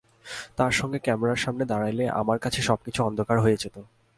তাঁর 0.55 0.71
সঙ্গে 0.71 0.99
ক্যামেরার 0.99 1.43
সামনে 1.45 1.63
দাঁড়ালেই 1.65 2.09
আমার 2.11 2.37
কাছে 2.39 2.59
সবকিছু 2.61 2.99
অন্ধকার 3.03 3.37
হয়ে 3.39 3.61
যেত। 3.61 3.75